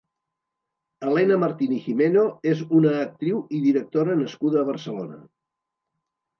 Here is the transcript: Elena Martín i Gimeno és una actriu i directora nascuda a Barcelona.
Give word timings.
Elena 1.09 1.37
Martín 1.43 1.75
i 1.75 1.77
Gimeno 1.83 2.23
és 2.53 2.65
una 2.79 2.95
actriu 3.03 3.45
i 3.59 3.63
directora 3.69 4.19
nascuda 4.25 4.63
a 4.63 4.67
Barcelona. 4.75 5.25